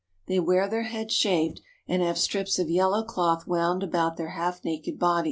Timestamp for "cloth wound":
3.03-3.83